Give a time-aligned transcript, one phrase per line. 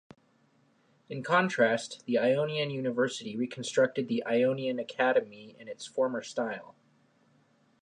[1.09, 6.75] In contrast, the Ionian University reconstructed the Ionian Academy in its former style.